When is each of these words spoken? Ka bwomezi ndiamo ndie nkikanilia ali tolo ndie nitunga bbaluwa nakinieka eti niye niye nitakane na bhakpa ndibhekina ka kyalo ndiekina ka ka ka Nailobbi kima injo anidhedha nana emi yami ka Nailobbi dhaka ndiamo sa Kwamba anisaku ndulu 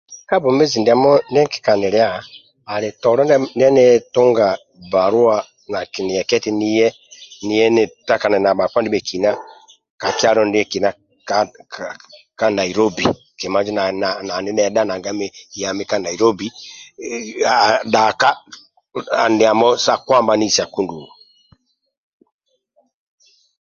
Ka 0.29 0.35
bwomezi 0.41 0.77
ndiamo 0.79 1.11
ndie 1.29 1.43
nkikanilia 1.45 2.09
ali 2.73 2.89
tolo 3.01 3.21
ndie 3.55 3.69
nitunga 3.75 4.47
bbaluwa 4.85 5.35
nakinieka 5.71 6.33
eti 6.37 6.51
niye 6.59 6.87
niye 7.45 7.65
nitakane 7.75 8.37
na 8.41 8.51
bhakpa 8.57 8.79
ndibhekina 8.81 9.29
ka 10.01 10.09
kyalo 10.19 10.41
ndiekina 10.45 10.89
ka 11.27 11.37
ka 11.73 11.85
ka 12.39 12.45
Nailobbi 12.55 13.05
kima 13.39 13.57
injo 13.61 13.81
anidhedha 14.37 14.81
nana 14.85 15.09
emi 15.11 15.27
yami 15.61 15.83
ka 15.89 15.97
Nailobbi 16.03 16.47
dhaka 17.93 18.29
ndiamo 19.33 19.67
sa 19.85 19.93
Kwamba 20.05 20.31
anisaku 20.35 20.79
ndulu 20.83 21.09